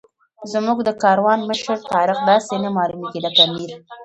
[0.51, 3.71] زموږ د کاروان مشر طارق داسې نه معلومېږي لکه امیر.